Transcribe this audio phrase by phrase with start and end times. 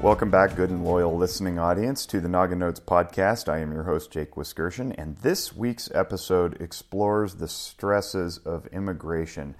[0.00, 3.48] Welcome back, good and loyal listening audience, to the Noggin Notes podcast.
[3.48, 9.56] I am your host, Jake Wiskerson, and this week's episode explores the stresses of immigration.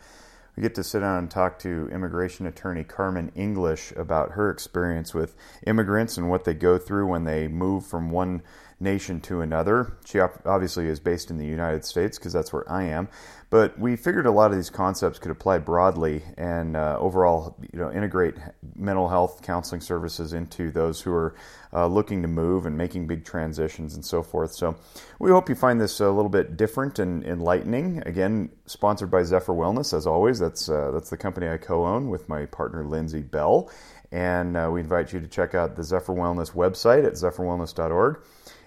[0.54, 5.12] We get to sit down and talk to immigration attorney Carmen English about her experience
[5.12, 5.34] with
[5.66, 8.42] immigrants and what they go through when they move from one
[8.80, 9.96] nation to another.
[10.04, 13.08] She obviously is based in the United States because that's where I am.
[13.50, 17.78] But we figured a lot of these concepts could apply broadly and uh, overall, you
[17.78, 18.34] know, integrate
[18.76, 21.34] mental health counseling services into those who are
[21.72, 24.52] uh, looking to move and making big transitions and so forth.
[24.52, 24.76] So
[25.18, 28.02] we hope you find this a little bit different and enlightening.
[28.04, 30.38] Again, sponsored by Zephyr Wellness, as always.
[30.38, 33.70] That's uh, that's the company I co-own with my partner Lindsay Bell,
[34.12, 38.20] and uh, we invite you to check out the Zephyr Wellness website at zephyrwellness.org.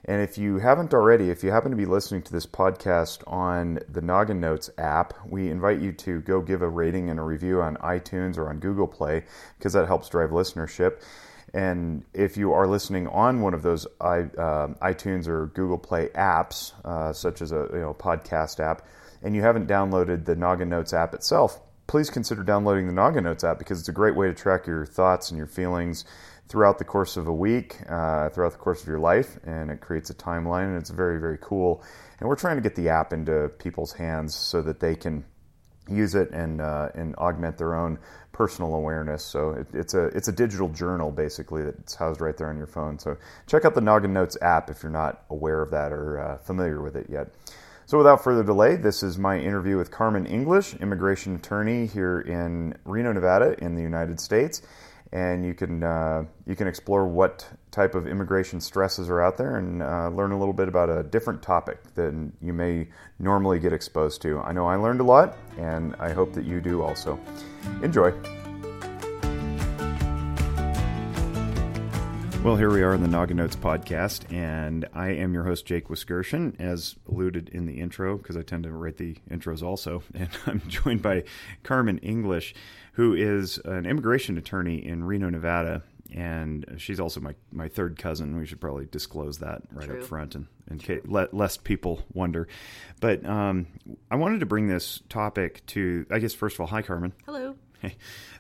[0.06, 3.80] And if you haven't already, if you happen to be listening to this podcast on
[3.88, 7.62] the Noggin Notes app, we invite you to go give a rating and a review
[7.62, 9.24] on iTunes or on Google Play
[9.58, 11.02] because that helps drive listenership.
[11.54, 14.24] And if you are listening on one of those uh,
[14.82, 18.88] iTunes or Google Play apps, uh, such as a you know, podcast app,
[19.22, 23.44] and you haven't downloaded the Noggin Notes app itself, please consider downloading the Noggin Notes
[23.44, 26.06] app because it's a great way to track your thoughts and your feelings
[26.52, 29.80] throughout the course of a week, uh, throughout the course of your life, and it
[29.80, 31.82] creates a timeline, and it's very, very cool.
[32.20, 35.24] And we're trying to get the app into people's hands so that they can
[35.90, 37.98] use it and uh, and augment their own
[38.34, 39.24] personal awareness.
[39.24, 42.68] So it, it's a it's a digital journal basically that's housed right there on your
[42.68, 43.00] phone.
[43.00, 43.16] So
[43.48, 46.82] check out the Noggin Notes app if you're not aware of that or uh, familiar
[46.82, 47.30] with it yet.
[47.86, 52.78] So without further delay, this is my interview with Carmen English, immigration attorney here in
[52.84, 54.62] Reno, Nevada, in the United States
[55.12, 59.58] and you can uh, you can explore what type of immigration stresses are out there
[59.58, 62.88] and uh, learn a little bit about a different topic than you may
[63.20, 64.40] normally get exposed to.
[64.40, 67.20] I know I learned a lot, and I hope that you do also.
[67.84, 68.14] Enjoy.
[72.44, 75.90] Well, here we are in the Noggin Notes podcast, and I am your host, Jake
[75.90, 80.02] Wiskerson, as alluded in the intro, because I tend to write the intros also.
[80.16, 81.26] And I'm joined by
[81.62, 82.56] Carmen English,
[82.94, 85.84] who is an immigration attorney in Reno, Nevada.
[86.14, 88.38] And she's also my, my third cousin.
[88.38, 90.00] We should probably disclose that right True.
[90.00, 90.48] up front, and
[90.84, 92.50] case let, lest people wonder.
[93.00, 93.68] But um,
[94.10, 97.14] I wanted to bring this topic to, I guess, first of all, hi, Carmen.
[97.26, 97.56] Hello.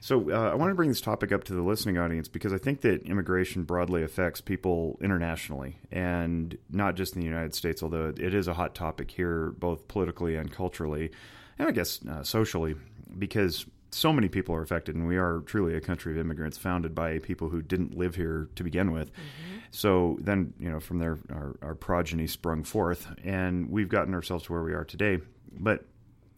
[0.02, 2.58] So uh, I want to bring this topic up to the listening audience because I
[2.58, 8.14] think that immigration broadly affects people internationally and not just in the United States, although
[8.16, 11.12] it is a hot topic here, both politically and culturally,
[11.58, 12.76] and I guess uh, socially,
[13.18, 16.96] because so many people are affected, and we are truly a country of immigrants founded
[16.96, 19.12] by people who didn't live here to begin with.
[19.12, 19.58] Mm-hmm.
[19.72, 24.46] So then, you know, from there, our, our progeny sprung forth, and we've gotten ourselves
[24.46, 25.20] to where we are today.
[25.52, 25.86] But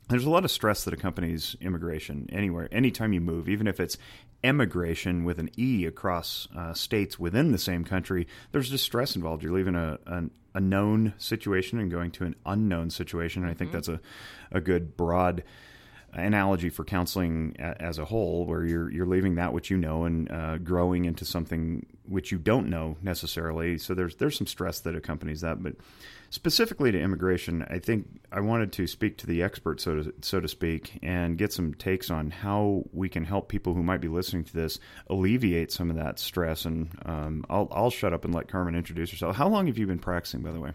[0.09, 3.97] there's a lot of stress that accompanies immigration anywhere, anytime you move, even if it's
[4.43, 9.43] emigration with an E across uh, states within the same country, there's just stress involved.
[9.43, 10.23] You're leaving a, a,
[10.55, 13.43] a known situation and going to an unknown situation.
[13.43, 13.77] And I think mm-hmm.
[13.77, 14.01] that's a,
[14.51, 15.43] a good broad
[16.13, 20.31] analogy for counseling as a whole, where you're you're leaving that which you know and
[20.31, 23.77] uh, growing into something which you don't know necessarily.
[23.77, 25.75] So there's there's some stress that accompanies that, but
[26.33, 30.39] specifically to immigration, I think I wanted to speak to the expert, so to, so
[30.39, 34.07] to speak, and get some takes on how we can help people who might be
[34.07, 34.79] listening to this
[35.11, 36.65] alleviate some of that stress.
[36.65, 39.35] And um, I'll, I'll shut up and let Carmen introduce herself.
[39.35, 40.71] How long have you been practicing, by the way?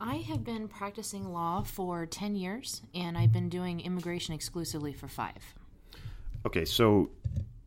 [0.00, 5.08] I have been practicing law for 10 years, and I've been doing immigration exclusively for
[5.08, 5.54] five.
[6.46, 7.10] Okay, so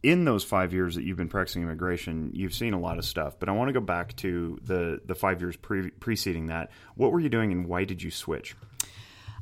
[0.01, 3.37] in those five years that you've been practicing immigration, you've seen a lot of stuff.
[3.37, 6.71] But I want to go back to the the five years pre- preceding that.
[6.95, 8.55] What were you doing, and why did you switch?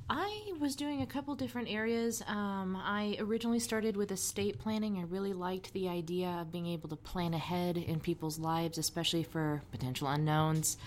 [0.10, 2.24] I was doing a couple different areas.
[2.26, 4.98] Um, I originally started with estate planning.
[4.98, 9.24] I really liked the idea of being able to plan ahead in people's lives, especially
[9.24, 10.78] for potential unknowns.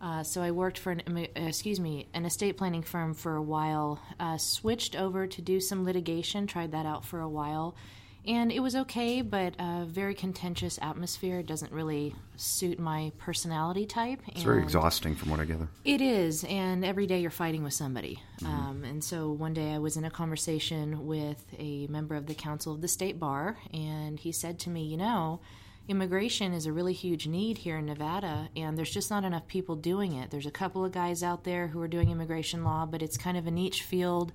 [0.00, 4.00] Uh, so I worked for an excuse me an estate planning firm for a while.
[4.20, 6.46] Uh, switched over to do some litigation.
[6.46, 7.74] Tried that out for a while,
[8.24, 11.42] and it was okay, but a very contentious atmosphere.
[11.42, 14.20] Doesn't really suit my personality type.
[14.28, 15.68] It's very exhausting, from what I gather.
[15.84, 18.20] It is, and every day you're fighting with somebody.
[18.40, 18.46] Mm-hmm.
[18.46, 22.34] Um, and so one day I was in a conversation with a member of the
[22.34, 25.40] Council of the State Bar, and he said to me, "You know."
[25.88, 29.74] Immigration is a really huge need here in Nevada, and there's just not enough people
[29.74, 30.30] doing it.
[30.30, 33.38] There's a couple of guys out there who are doing immigration law, but it's kind
[33.38, 34.32] of a niche field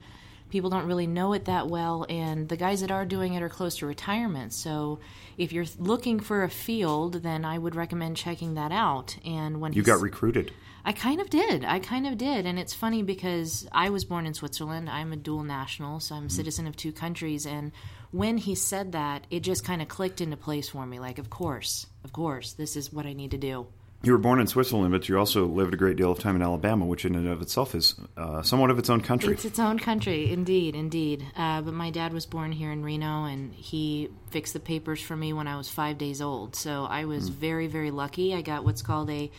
[0.53, 3.49] people don't really know it that well, and the guys that are doing it are
[3.49, 4.53] close to retirement.
[4.53, 4.99] So
[5.35, 9.17] if you're looking for a field, then I would recommend checking that out.
[9.25, 10.53] And when you got recruited,
[10.85, 11.63] I kind of did.
[11.63, 14.89] I kind of did, and it's funny because I was born in Switzerland.
[14.89, 17.71] I'm a dual national, so I'm a citizen of two countries, and
[18.11, 20.99] when he said that, it just kind of clicked into place for me.
[20.99, 23.67] Like, of course, of course, this is what I need to do.
[24.03, 26.41] You were born in Switzerland, but you also lived a great deal of time in
[26.41, 29.33] Alabama, which in and of itself is uh, somewhat of its own country.
[29.33, 31.25] It's its own country, indeed, indeed.
[31.37, 35.15] Uh, but my dad was born here in Reno, and he fixed the papers for
[35.15, 36.57] me when I was five days old.
[36.57, 37.33] So I was mm.
[37.33, 38.35] very, very lucky.
[38.35, 39.31] I got what's called a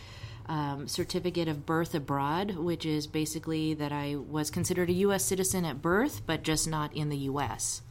[0.47, 5.25] um, certificate of birth abroad, which is basically that I was considered a U.S.
[5.25, 7.83] citizen at birth, but just not in the U.S.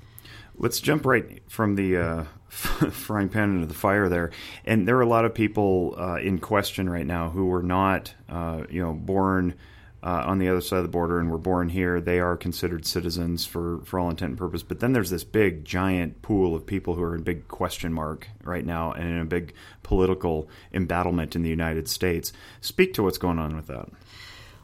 [0.56, 4.32] Let's jump right from the uh, frying pan into the fire there.
[4.66, 8.14] And there are a lot of people uh, in question right now who were not,
[8.30, 9.56] uh, you know, born
[10.04, 12.02] uh, on the other side of the border and were born here.
[12.02, 14.62] They are considered citizens for, for all intent and purpose.
[14.62, 18.28] But then there's this big, giant pool of people who are in big question mark
[18.44, 22.34] right now and in a big political embattlement in the United States.
[22.60, 23.88] Speak to what's going on with that.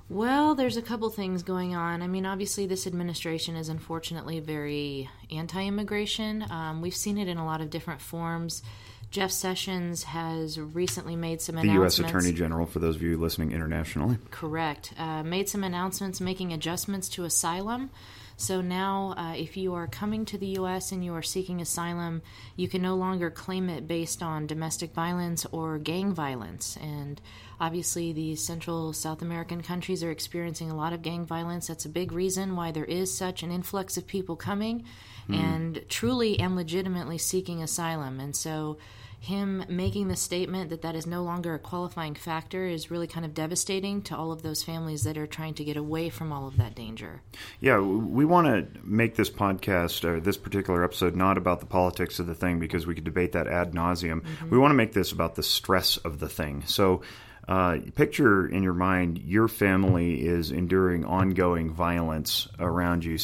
[0.10, 2.02] Well, there's a couple things going on.
[2.02, 6.44] I mean, obviously, this administration is unfortunately very anti immigration.
[6.50, 8.64] Um, we've seen it in a lot of different forms.
[9.12, 11.98] Jeff Sessions has recently made some the announcements.
[11.98, 12.12] The U.S.
[12.12, 14.18] Attorney General, for those of you listening internationally.
[14.30, 14.94] Correct.
[14.98, 17.90] Uh, made some announcements making adjustments to asylum.
[18.38, 20.92] So now, uh, if you are coming to the U.S.
[20.92, 22.22] and you are seeking asylum,
[22.56, 26.78] you can no longer claim it based on domestic violence or gang violence.
[26.78, 27.20] And
[27.62, 31.68] Obviously, the Central South American countries are experiencing a lot of gang violence.
[31.68, 34.86] That's a big reason why there is such an influx of people coming
[35.28, 35.36] mm.
[35.36, 38.22] and truly and legitimately seeking asylum.
[38.22, 38.78] And so,
[39.20, 43.26] him making the statement that that is no longer a qualifying factor is really kind
[43.26, 46.48] of devastating to all of those families that are trying to get away from all
[46.48, 47.22] of that danger.
[47.60, 52.20] Yeah, we want to make this podcast or this particular episode not about the politics
[52.20, 54.22] of the thing because we could debate that ad nauseum.
[54.22, 54.50] Mm-hmm.
[54.50, 56.64] We want to make this about the stress of the thing.
[56.66, 57.02] So,
[57.50, 63.18] uh, picture in your mind your family is enduring ongoing violence around you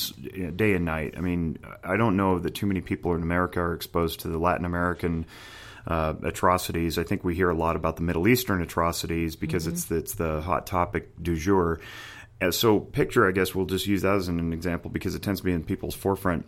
[0.52, 1.14] day and night.
[1.16, 4.40] I mean, I don't know that too many people in America are exposed to the
[4.40, 5.28] Latin American
[5.88, 6.98] uh, atrocities.
[6.98, 9.74] I think we hear a lot about the Middle Eastern atrocities because mm-hmm.
[9.74, 11.80] it's the, it's the hot topic du jour.
[12.42, 15.40] Uh, so, picture, I guess we'll just use that as an example because it tends
[15.40, 16.46] to be in people's forefront.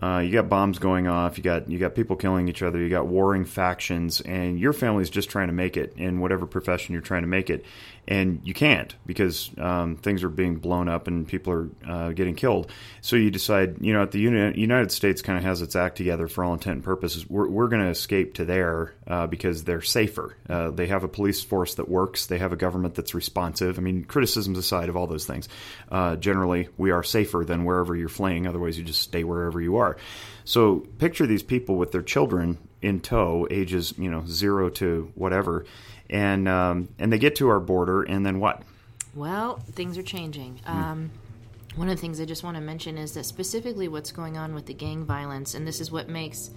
[0.00, 1.38] Uh, you got bombs going off.
[1.38, 2.78] You got you got people killing each other.
[2.78, 6.92] You got warring factions, and your family's just trying to make it in whatever profession
[6.92, 7.64] you're trying to make it
[8.06, 12.34] and you can't because um, things are being blown up and people are uh, getting
[12.34, 12.70] killed.
[13.00, 15.96] So you decide, you know, at the Uni- United States kind of has its act
[15.96, 17.28] together for all intent and purposes.
[17.28, 20.36] We're, we're going to escape to there uh, because they're safer.
[20.48, 22.26] Uh, they have a police force that works.
[22.26, 23.78] They have a government that's responsive.
[23.78, 25.48] I mean, criticisms aside of all those things,
[25.90, 28.46] uh, generally we are safer than wherever you're fleeing.
[28.46, 29.96] Otherwise, you just stay wherever you are.
[30.44, 35.64] So picture these people with their children in tow, ages you know zero to whatever
[36.10, 38.62] and um, and they get to our border, and then what?
[39.14, 40.60] Well, things are changing.
[40.66, 40.70] Mm.
[40.70, 41.10] Um,
[41.76, 44.54] one of the things I just want to mention is that specifically what's going on
[44.54, 46.50] with the gang violence, and this is what makes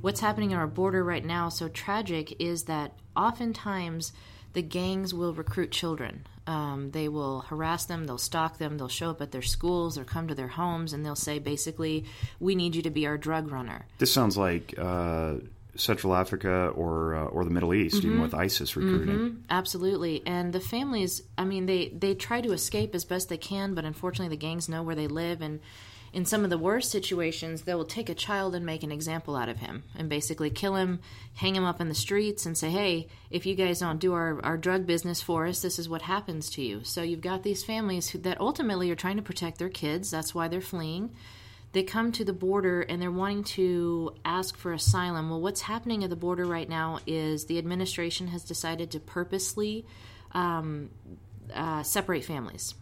[0.00, 4.12] what's happening at our border right now so tragic, is that oftentimes
[4.52, 6.26] the gangs will recruit children.
[6.46, 10.04] Um, they will harass them, they'll stalk them, they'll show up at their schools or
[10.04, 12.04] come to their homes, and they'll say basically,
[12.40, 14.74] "We need you to be our drug runner." This sounds like.
[14.76, 15.34] Uh
[15.76, 18.06] Central Africa or uh, or the Middle East, mm-hmm.
[18.06, 19.16] even with ISIS recruiting.
[19.16, 19.40] Mm-hmm.
[19.50, 21.22] Absolutely, and the families.
[21.38, 24.68] I mean, they they try to escape as best they can, but unfortunately, the gangs
[24.68, 25.60] know where they live, and
[26.12, 29.36] in some of the worst situations, they will take a child and make an example
[29.36, 30.98] out of him, and basically kill him,
[31.34, 34.44] hang him up in the streets, and say, "Hey, if you guys don't do our
[34.44, 37.64] our drug business for us, this is what happens to you." So you've got these
[37.64, 40.10] families who, that ultimately are trying to protect their kids.
[40.10, 41.10] That's why they're fleeing
[41.72, 45.30] they come to the border and they're wanting to ask for asylum.
[45.30, 49.86] Well, what's happening at the border right now is the administration has decided to purposely
[50.32, 50.90] um,
[51.54, 52.74] uh, separate families.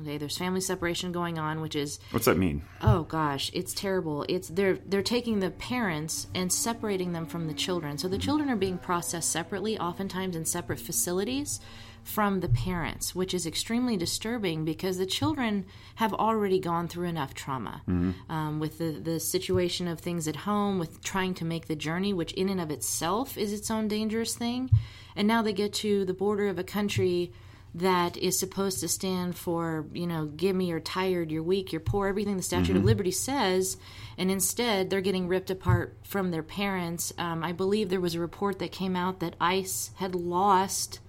[0.00, 2.64] Okay, there's family separation going on, which is what's that mean?
[2.80, 4.24] Oh gosh, it's terrible.
[4.28, 7.98] It's they're they're taking the parents and separating them from the children.
[7.98, 11.60] So the children are being processed separately, oftentimes in separate facilities
[12.04, 15.64] from the parents, which is extremely disturbing because the children
[15.96, 18.32] have already gone through enough trauma mm-hmm.
[18.32, 22.12] um, with the, the situation of things at home, with trying to make the journey,
[22.12, 24.70] which in and of itself is its own dangerous thing.
[25.14, 27.32] And now they get to the border of a country
[27.74, 31.80] that is supposed to stand for, you know, give me, you're tired, you're weak, you're
[31.80, 32.78] poor, everything the Statute mm-hmm.
[32.78, 33.78] of Liberty says.
[34.18, 37.14] And instead, they're getting ripped apart from their parents.
[37.16, 41.00] Um, I believe there was a report that came out that ICE had lost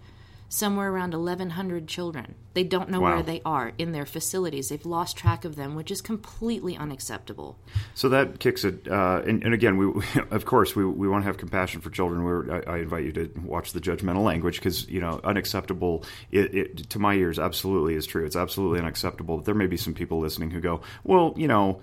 [0.54, 2.36] somewhere around 1,100 children.
[2.54, 3.16] They don't know Wow.
[3.16, 4.70] where they are in their facilities.
[4.70, 7.58] They've lost track of them, which is completely unacceptable.
[7.96, 8.88] So that kicks it.
[8.88, 9.88] Uh, and, and again, we
[10.32, 12.24] of course we, we want to have compassion for children.
[12.24, 16.06] We're, I, I invite you to watch the judgmental language because you know unacceptable.
[16.32, 18.24] It, it, to my ears, absolutely is true.
[18.24, 19.38] It's absolutely unacceptable.
[19.38, 21.82] But there may be some people listening who go, well, you know.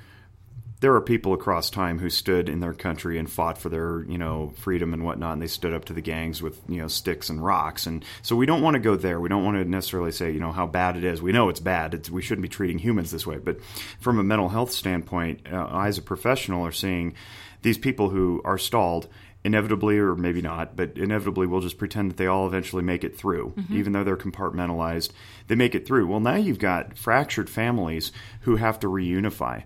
[0.80, 4.16] There are people across time who stood in their country and fought for their, you
[4.16, 7.28] know, freedom and whatnot, and they stood up to the gangs with, you know, sticks
[7.28, 7.86] and rocks.
[7.86, 9.20] And so we don't want to go there.
[9.20, 11.20] We don't want to necessarily say, you know, how bad it is.
[11.20, 11.94] We know it's bad.
[11.94, 13.36] It's, we shouldn't be treating humans this way.
[13.36, 13.60] But
[14.00, 17.14] from a mental health standpoint, uh, I, as a professional, are seeing
[17.62, 19.08] these people who are stalled
[19.42, 23.16] inevitably or maybe not but inevitably we'll just pretend that they all eventually make it
[23.16, 25.10] through even though they're compartmentalized
[25.50, 29.62] they make it through well now you've got fractured families who have to reunify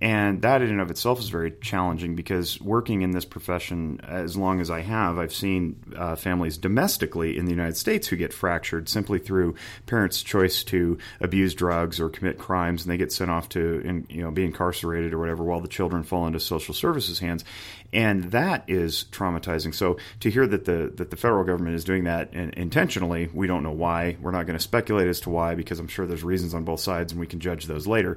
[0.00, 4.36] and that in and of itself is very challenging because working in this profession as
[4.36, 8.32] long as I have, I've seen uh, families domestically in the United States who get
[8.32, 13.30] fractured simply through parents' choice to abuse drugs or commit crimes, and they get sent
[13.30, 16.74] off to in, you know be incarcerated or whatever, while the children fall into social
[16.74, 17.44] services hands,
[17.92, 19.74] and that is traumatizing.
[19.74, 23.64] So to hear that the that the federal government is doing that intentionally, we don't
[23.64, 24.16] know why.
[24.20, 26.80] We're not going to speculate as to why because I'm sure there's reasons on both
[26.80, 28.16] sides, and we can judge those later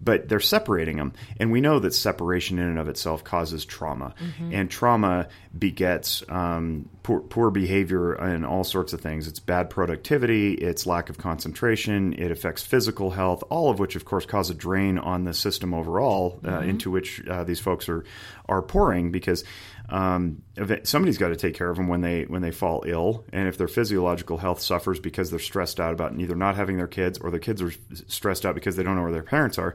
[0.00, 1.12] but they're separating them.
[1.38, 4.14] And we know that separation in and of itself causes trauma.
[4.52, 9.26] And trauma begets um, poor, poor behavior and all sorts of things.
[9.26, 14.04] It's bad productivity, it's lack of concentration, it affects physical health, all of which, of
[14.04, 18.04] course, cause a drain on the system overall uh, into which uh, these folks are,
[18.48, 19.44] are pouring because.
[19.88, 20.42] Um,
[20.82, 23.56] somebody's got to take care of them when they when they fall ill, and if
[23.56, 27.30] their physiological health suffers because they're stressed out about either not having their kids or
[27.30, 27.72] their kids are
[28.06, 29.74] stressed out because they don't know where their parents are,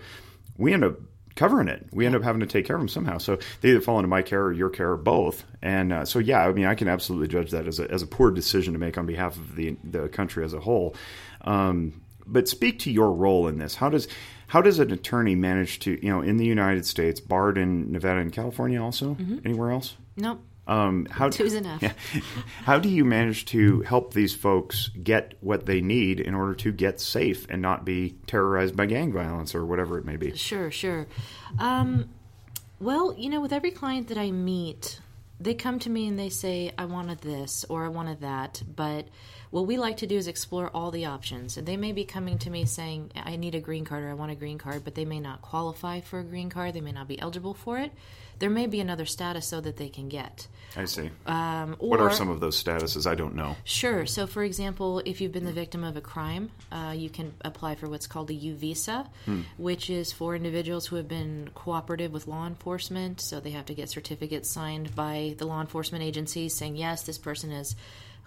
[0.57, 0.99] we end up
[1.35, 1.87] covering it.
[1.91, 3.17] We end up having to take care of them somehow.
[3.17, 5.43] So they either fall into my care or your care or both.
[5.61, 8.07] And uh, so, yeah, I mean, I can absolutely judge that as a, as a
[8.07, 10.95] poor decision to make on behalf of the the country as a whole.
[11.41, 13.75] Um, but speak to your role in this.
[13.75, 14.07] How does
[14.47, 18.19] how does an attorney manage to you know in the United States, barred in Nevada
[18.19, 19.95] and California, also anywhere else?
[20.15, 20.41] Nope.
[20.65, 21.81] Um, how Two's enough.
[21.81, 21.91] Yeah.
[22.63, 26.71] How do you manage to help these folks get what they need in order to
[26.71, 30.33] get safe and not be terrorized by gang violence or whatever it may be?
[30.37, 31.07] Sure, sure.
[31.59, 32.09] Um,
[32.79, 35.01] well, you know, with every client that I meet,
[35.37, 38.63] they come to me and they say, I wanted this or I wanted that.
[38.73, 39.09] But
[39.53, 41.57] what we like to do is explore all the options.
[41.57, 44.15] And they may be coming to me saying, I need a green card or I
[44.15, 46.73] want a green card, but they may not qualify for a green card.
[46.73, 47.91] They may not be eligible for it.
[48.39, 50.47] There may be another status so that they can get.
[50.75, 51.11] I see.
[51.27, 53.05] Um, or, what are some of those statuses?
[53.05, 53.55] I don't know.
[53.63, 54.07] Sure.
[54.07, 57.75] So, for example, if you've been the victim of a crime, uh, you can apply
[57.75, 59.07] for what's called a U visa,
[59.57, 63.21] which is for individuals who have been cooperative with law enforcement.
[63.21, 67.19] So they have to get certificates signed by the law enforcement agencies saying, yes, this
[67.19, 67.75] person has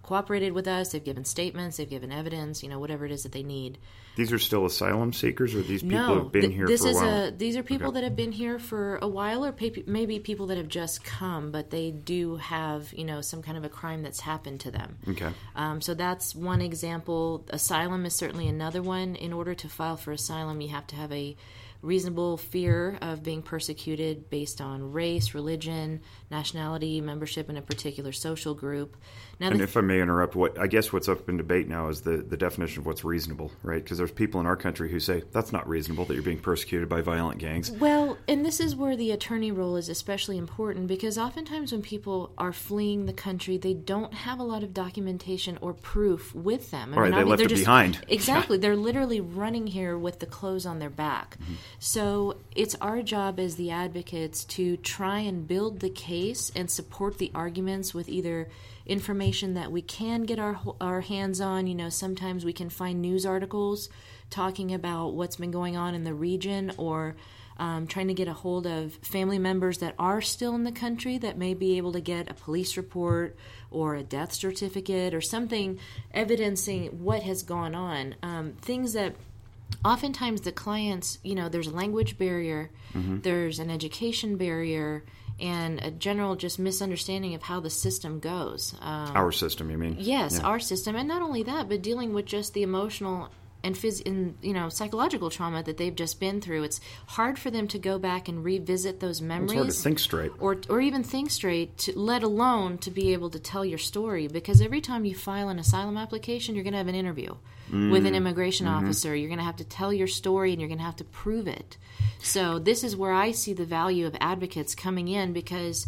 [0.06, 0.92] cooperated with us.
[0.92, 1.76] They've given statements.
[1.76, 2.62] They've given evidence.
[2.62, 3.78] You know, whatever it is that they need.
[4.16, 6.86] These are still asylum seekers, or these people no, have been th- here this for
[6.86, 7.24] a is while?
[7.26, 7.94] a these are people Okay.
[8.00, 11.50] that have been here for a while, or pe- maybe people that have just come,
[11.50, 14.96] but they do have you know some kind of a crime that's happened to them.
[15.08, 15.28] Okay.
[15.54, 17.44] Um, so that's one example.
[17.50, 19.16] Asylum is certainly another one.
[19.16, 21.36] In order to file for asylum, you have to have a
[21.82, 28.54] reasonable fear of being persecuted based on race, religion, nationality, membership in a particular social
[28.54, 28.96] group.
[29.38, 31.88] Now, And the if I may interrupt, what I guess what's up in debate now
[31.88, 33.82] is the, the definition of what's reasonable, right?
[33.82, 36.88] Because there's people in our country who say that's not reasonable that you're being persecuted
[36.88, 37.70] by violent gangs.
[37.70, 42.32] Well, and this is where the attorney role is especially important because oftentimes when people
[42.38, 46.94] are fleeing the country, they don't have a lot of documentation or proof with them.
[46.94, 48.04] I Right, they left it behind.
[48.08, 48.56] Exactly.
[48.66, 51.36] They're literally running here with the clothes on their back.
[51.42, 51.54] Mm-hmm.
[51.78, 56.15] So it's our job as the advocates to try and build the case
[56.54, 58.48] and support the arguments with either
[58.86, 61.66] information that we can get our our hands on.
[61.66, 63.88] You know, sometimes we can find news articles
[64.30, 67.16] talking about what's been going on in the region or
[67.58, 71.16] um, trying to get a hold of family members that are still in the country
[71.18, 73.36] that may be able to get a police report
[73.70, 75.78] or a death certificate or something
[76.12, 78.14] evidencing what has gone on.
[78.22, 79.14] Um, things that
[79.84, 82.70] oftentimes the clients, you know, there's a language barrier,
[83.22, 85.02] there's an education barrier,
[85.38, 88.74] and a general just misunderstanding of how the system goes.
[88.80, 89.96] Um, Our system, you mean?
[89.98, 93.28] Yes, our system, and not only that, but dealing with just the emotional
[93.62, 96.62] and phys- and you know psychological trauma that they've just been through.
[96.62, 99.52] It's hard for them to go back and revisit those memories.
[99.52, 100.32] It's hard to think straight.
[100.38, 104.28] Or, or even think straight, to, let alone to be able to tell your story.
[104.28, 107.34] Because every time you file an asylum application, you're going to have an interview
[107.70, 109.14] with an immigration officer.
[109.14, 111.46] You're going to have to tell your story and you're going to have to prove
[111.48, 111.76] it.
[112.22, 115.86] So, this is where I see the value of advocates coming in because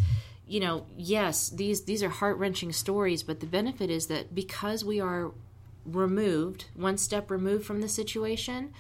[0.49, 4.83] you know, yes, these these are heart wrenching stories, but the benefit is that because
[4.83, 5.31] we are
[5.85, 8.73] removed, one step removed from the situation,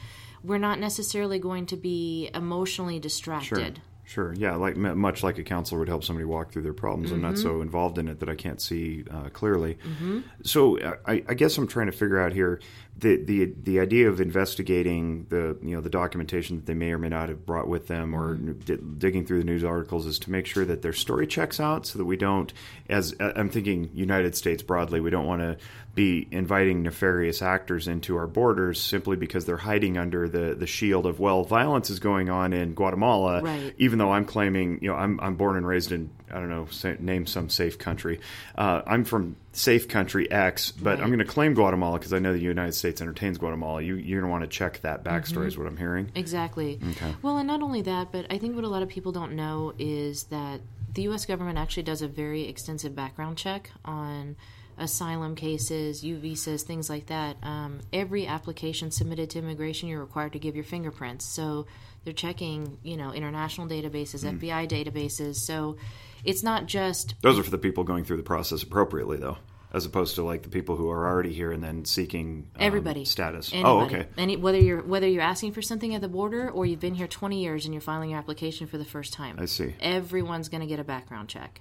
[0.42, 3.80] we're not necessarily going to be emotionally distracted.
[4.04, 4.32] Sure.
[4.32, 7.08] Yeah, like much like a counselor would help somebody walk through their problems.
[7.08, 7.26] Mm-hmm.
[7.26, 9.74] I'm not so involved in it that I can't see uh, clearly.
[9.74, 10.20] Mm-hmm.
[10.44, 12.58] So I, I, guess I'm trying to figure out here
[12.98, 16.98] the the the idea of investigating the you know the documentation that they may or
[16.98, 18.52] may not have brought with them or mm-hmm.
[18.60, 21.86] d- digging through the news articles is to make sure that their story checks out
[21.86, 22.52] so that we don't
[22.88, 25.56] as I'm thinking United States broadly we don't want to
[25.94, 31.06] be inviting nefarious actors into our borders simply because they're hiding under the, the shield
[31.06, 33.74] of well violence is going on in Guatemala right.
[33.78, 36.66] even though I'm claiming you know I'm, I'm born and raised in I don't know
[36.70, 38.20] say, name some safe country
[38.56, 41.00] uh, I'm from safe country X but.
[41.00, 44.20] I'm going to claim Guatemala because I know the United States entertains Guatemala you you're
[44.20, 45.46] going to want to check that backstory mm-hmm.
[45.46, 47.14] is what I'm hearing exactly okay.
[47.22, 49.72] well and not only that but I think what a lot of people don't know
[49.78, 50.60] is that
[50.94, 51.26] the U.S.
[51.26, 54.36] government actually does a very extensive background check on
[54.78, 60.32] asylum cases, U visas, things like that, um, every application submitted to immigration, you're required
[60.32, 61.24] to give your fingerprints.
[61.24, 61.66] So
[62.04, 64.38] they're checking, you know, international databases, mm.
[64.38, 65.36] FBI databases.
[65.36, 65.76] So
[66.24, 69.38] it's not just those are for the people going through the process appropriately, though.
[69.70, 73.04] As opposed to like the people who are already here and then seeking um, everybody
[73.04, 73.52] status.
[73.52, 73.70] Anybody.
[73.70, 74.08] Oh, okay.
[74.16, 77.06] Any whether you're whether you're asking for something at the border or you've been here
[77.06, 79.36] 20 years and you're filing your application for the first time.
[79.38, 79.74] I see.
[79.80, 81.60] Everyone's going to get a background check.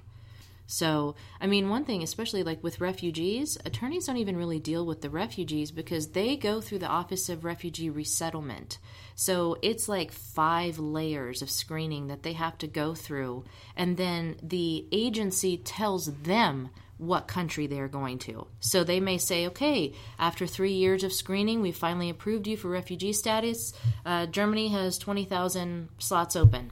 [0.68, 5.02] So, I mean, one thing, especially like with refugees, attorneys don't even really deal with
[5.02, 8.78] the refugees because they go through the Office of Refugee Resettlement.
[9.16, 13.46] So it's like five layers of screening that they have to go through.
[13.78, 18.48] And then the agency tells them what country they're going to.
[18.60, 22.70] So they may say, okay, after three years of screening, we finally approved you for
[22.70, 23.72] refugee status.
[24.06, 26.72] Uh, Germany has 20,000 slots open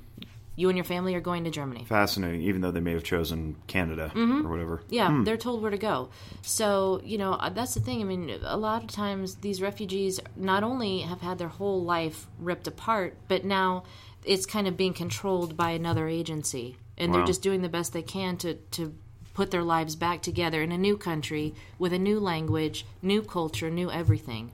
[0.55, 1.85] you and your family are going to Germany.
[1.85, 4.45] Fascinating, even though they may have chosen Canada mm-hmm.
[4.45, 4.81] or whatever.
[4.89, 5.23] Yeah, hmm.
[5.23, 6.09] they're told where to go.
[6.41, 8.01] So, you know, uh, that's the thing.
[8.01, 12.27] I mean, a lot of times these refugees not only have had their whole life
[12.39, 13.83] ripped apart, but now
[14.23, 16.77] it's kind of being controlled by another agency.
[16.97, 17.17] And wow.
[17.17, 18.95] they're just doing the best they can to, to
[19.33, 23.69] put their lives back together in a new country with a new language, new culture,
[23.69, 24.51] new everything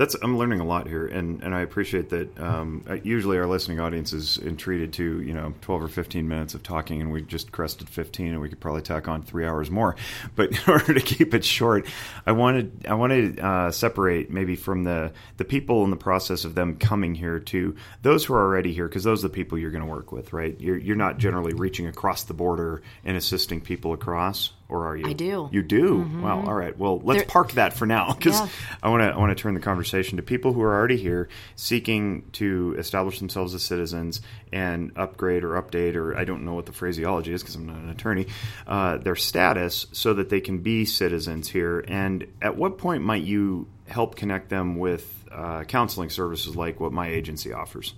[0.00, 2.40] that's I'm learning a lot here, and, and I appreciate that.
[2.40, 6.54] Um, uh, usually, our listening audience is entreated to you know 12 or 15 minutes
[6.54, 9.70] of talking, and we just crested 15, and we could probably tack on three hours
[9.70, 9.96] more.
[10.36, 11.86] But in order to keep it short,
[12.24, 16.46] I wanted I wanted to uh, separate maybe from the the people in the process
[16.46, 19.58] of them coming here to those who are already here, because those are the people
[19.58, 20.58] you're going to work with, right?
[20.58, 25.06] You're you're not generally reaching across the border and assisting people across or are you?
[25.06, 25.48] I do.
[25.52, 25.98] You do.
[25.98, 26.22] Mm-hmm.
[26.22, 26.76] Well, all right.
[26.76, 28.48] Well, let's park that for now because yeah.
[28.82, 31.28] I want to I want to turn the conversation to people who are already here,
[31.56, 34.20] seeking to establish themselves as citizens
[34.52, 37.76] and upgrade or update or I don't know what the phraseology is because I'm not
[37.76, 38.26] an attorney.
[38.66, 41.84] Uh, their status so that they can be citizens here.
[41.86, 46.92] And at what point might you help connect them with uh, counseling services like what
[46.92, 47.94] my agency offers?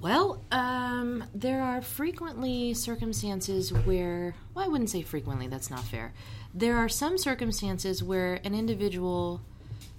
[0.00, 6.12] Well, um, there are frequently circumstances where, well, I wouldn't say frequently, that's not fair.
[6.54, 9.42] There are some circumstances where an individual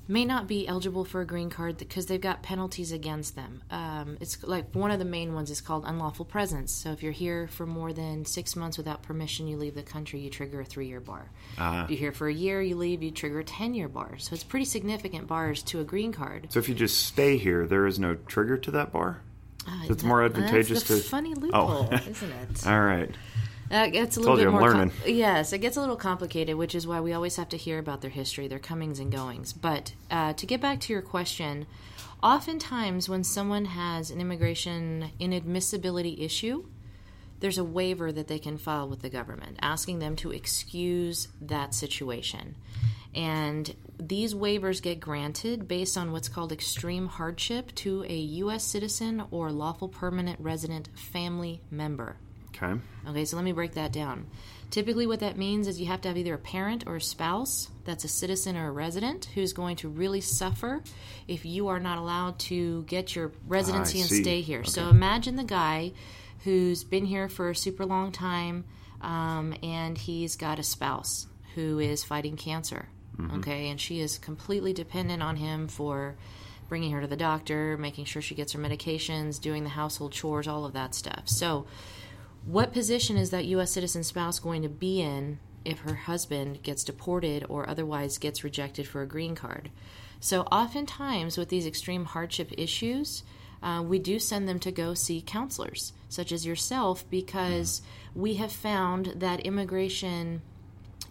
[0.07, 3.63] may not be eligible for a green card because they've got penalties against them.
[3.71, 6.73] Um, it's like one of the main ones is called unlawful presence.
[6.73, 10.19] So if you're here for more than six months without permission, you leave the country,
[10.19, 11.29] you trigger a three year bar.
[11.57, 11.83] Uh-huh.
[11.85, 14.17] If you're here for a year, you leave, you trigger a 10 year bar.
[14.17, 16.47] So it's pretty significant bars to a green card.
[16.51, 19.21] So if you just stay here, there is no trigger to that bar?
[19.67, 21.95] Uh, it's more advantageous to It's a funny loophole, oh.
[22.07, 22.67] isn't it?
[22.67, 23.09] All right.
[23.71, 24.71] Uh, it gets a little Told bit more.
[24.73, 27.79] Com- yes, it gets a little complicated, which is why we always have to hear
[27.79, 29.53] about their history, their comings and goings.
[29.53, 31.67] But uh, to get back to your question,
[32.21, 36.65] oftentimes when someone has an immigration inadmissibility issue,
[37.39, 41.73] there's a waiver that they can file with the government asking them to excuse that
[41.73, 42.55] situation.
[43.13, 48.63] And these waivers get granted based on what's called extreme hardship to a U.S.
[48.63, 52.17] citizen or lawful permanent resident family member.
[52.55, 52.79] Okay.
[53.07, 54.27] Okay, so let me break that down.
[54.69, 57.69] Typically, what that means is you have to have either a parent or a spouse
[57.83, 60.81] that's a citizen or a resident who's going to really suffer
[61.27, 64.59] if you are not allowed to get your residency and stay here.
[64.59, 64.69] Okay.
[64.69, 65.91] So imagine the guy
[66.43, 68.65] who's been here for a super long time
[69.01, 73.39] um, and he's got a spouse who is fighting cancer Mm-hmm.
[73.39, 76.15] Okay, and she is completely dependent on him for
[76.69, 80.47] bringing her to the doctor, making sure she gets her medications, doing the household chores,
[80.47, 81.27] all of that stuff.
[81.27, 81.65] So,
[82.45, 83.71] what position is that U.S.
[83.71, 88.87] citizen spouse going to be in if her husband gets deported or otherwise gets rejected
[88.87, 89.69] for a green card?
[90.21, 93.23] So, oftentimes with these extreme hardship issues,
[93.61, 97.81] uh, we do send them to go see counselors, such as yourself, because
[98.15, 100.41] we have found that immigration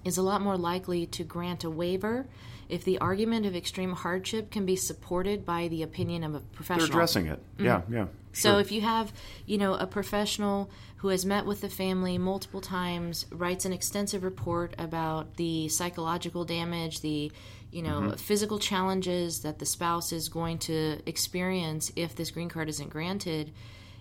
[0.05, 2.27] is a lot more likely to grant a waiver
[2.69, 6.87] if the argument of extreme hardship can be supported by the opinion of a professional.
[6.87, 7.41] They're addressing it.
[7.57, 7.65] Mm-hmm.
[7.65, 8.07] Yeah, yeah.
[8.33, 9.13] So if you have,
[9.45, 14.23] you know, a professional who has met with the family multiple times, writes an extensive
[14.23, 17.33] report about the psychological damage, the
[17.73, 18.15] you know, mm-hmm.
[18.15, 23.53] physical challenges that the spouse is going to experience if this green card isn't granted,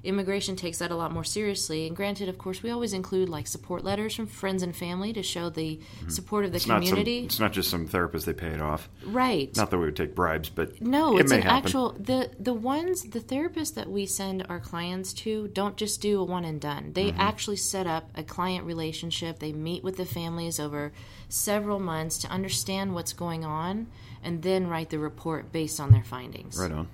[0.03, 1.87] immigration takes that a lot more seriously.
[1.87, 5.23] And granted, of course, we always include like support letters from friends and family to
[5.23, 6.09] show the mm-hmm.
[6.09, 7.21] support of the it's community.
[7.21, 9.55] Not some, it's not just some therapist they pay it off, right?
[9.55, 11.65] Not that we would take bribes, but no, it it's an happen.
[11.65, 16.19] actual the the ones the therapists that we send our clients to don't just do
[16.19, 16.93] a one and done.
[16.93, 17.21] They mm-hmm.
[17.21, 19.39] actually set up a client relationship.
[19.39, 20.91] They meet with the families over
[21.27, 23.87] several months to understand what's going on,
[24.23, 26.57] and then write the report based on their findings.
[26.57, 26.87] Right on.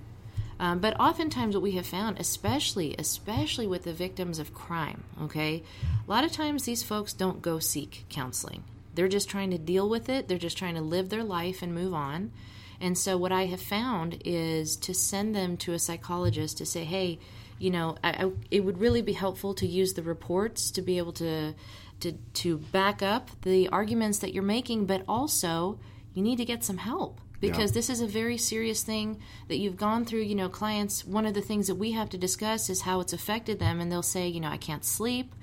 [0.60, 5.64] Um, but oftentimes, what we have found, especially especially with the victims of crime, okay,
[6.08, 8.64] a lot of times these folks don't go seek counseling.
[8.94, 10.28] They're just trying to deal with it.
[10.28, 12.32] They're just trying to live their life and move on.
[12.80, 16.86] And so, what I have found is to send them to a psychologist to say,
[16.86, 17.20] "Hey,
[17.60, 20.98] you know, I, I, it would really be helpful to use the reports to be
[20.98, 21.54] able to
[22.00, 25.80] to to back up the arguments that you're making, but also
[26.14, 27.76] you need to get some help." Because yeah.
[27.76, 31.34] this is a very serious thing that you've gone through you know clients one of
[31.34, 34.28] the things that we have to discuss is how it's affected them and they'll say
[34.28, 35.34] you know i can't sleep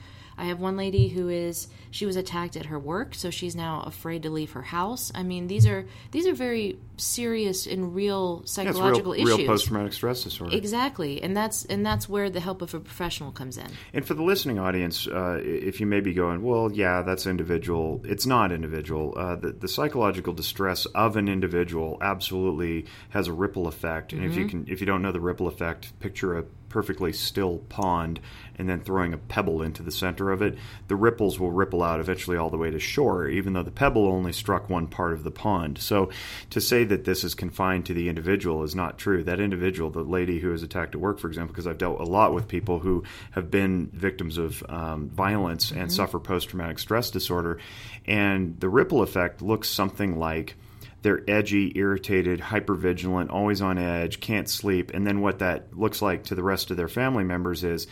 [0.42, 3.84] I have one lady who is she was attacked at her work, so she's now
[3.86, 5.12] afraid to leave her house.
[5.14, 9.38] I mean, these are these are very serious and real psychological yeah, real, issues.
[9.38, 10.56] Real post traumatic stress disorder.
[10.56, 13.68] Exactly, and that's and that's where the help of a professional comes in.
[13.92, 18.00] And for the listening audience, uh, if you may be going, well, yeah, that's individual.
[18.04, 19.14] It's not individual.
[19.16, 24.12] Uh, the, the psychological distress of an individual absolutely has a ripple effect.
[24.12, 24.30] And mm-hmm.
[24.30, 24.64] if you mm-hmm.
[24.64, 28.18] can, if you don't know the ripple effect, picture a perfectly still pond
[28.56, 30.56] and then throwing a pebble into the center of it,
[30.88, 34.06] the ripples will ripple out eventually all the way to shore, even though the pebble
[34.06, 35.78] only struck one part of the pond.
[35.78, 36.10] So
[36.50, 39.22] to say that this is confined to the individual is not true.
[39.22, 42.04] That individual, the lady who was attacked at work, for example, because I've dealt a
[42.04, 45.90] lot with people who have been victims of um, violence and mm-hmm.
[45.90, 47.58] suffer post traumatic stress disorder,
[48.06, 50.56] and the ripple effect looks something like
[51.02, 54.92] they're edgy, irritated, hypervigilant, always on edge, can't sleep.
[54.94, 57.86] And then what that looks like to the rest of their family members is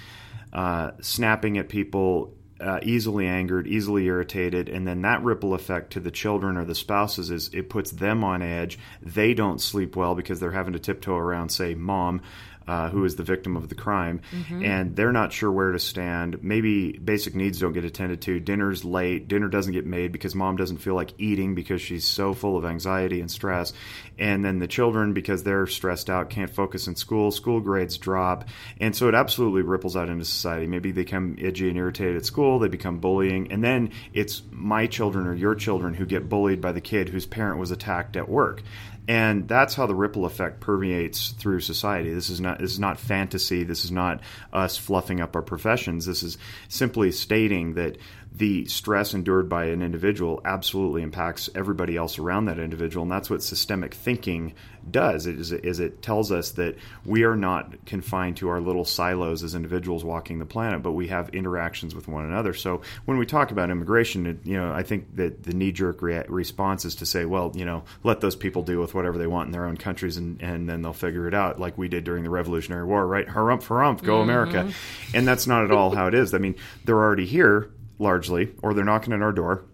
[0.52, 6.00] uh, snapping at people, uh, easily angered, easily irritated, and then that ripple effect to
[6.00, 8.78] the children or the spouses is it puts them on edge.
[9.02, 12.22] They don't sleep well because they're having to tiptoe around, say, mom,
[12.70, 14.64] uh, who is the victim of the crime, mm-hmm.
[14.64, 16.44] and they're not sure where to stand.
[16.44, 18.38] Maybe basic needs don't get attended to.
[18.38, 19.26] Dinner's late.
[19.26, 22.64] Dinner doesn't get made because mom doesn't feel like eating because she's so full of
[22.64, 23.72] anxiety and stress.
[24.20, 27.32] And then the children, because they're stressed out, can't focus in school.
[27.32, 28.48] School grades drop,
[28.80, 30.68] and so it absolutely ripples out into society.
[30.68, 32.60] Maybe they become edgy and irritated at school.
[32.60, 36.70] They become bullying, and then it's my children or your children who get bullied by
[36.70, 38.62] the kid whose parent was attacked at work
[39.10, 42.14] and that's how the ripple effect permeates through society.
[42.14, 43.64] This is not this is not fantasy.
[43.64, 44.20] This is not
[44.52, 46.06] us fluffing up our professions.
[46.06, 47.98] This is simply stating that
[48.32, 53.28] the stress endured by an individual absolutely impacts everybody else around that individual, and that's
[53.28, 54.54] what systemic thinking
[54.88, 55.26] does.
[55.26, 59.42] It is, is it tells us that we are not confined to our little silos
[59.42, 62.54] as individuals walking the planet, but we have interactions with one another.
[62.54, 66.00] So when we talk about immigration, it, you know, I think that the knee jerk
[66.00, 69.26] rea- response is to say, well, you know, let those people deal with whatever they
[69.26, 72.04] want in their own countries, and, and then they'll figure it out, like we did
[72.04, 73.26] during the Revolutionary War, right?
[73.26, 74.30] Harumph, harumph, go mm-hmm.
[74.30, 74.72] America,
[75.12, 76.32] and that's not at all how it is.
[76.32, 79.64] I mean, they're already here largely, or they're knocking at our door.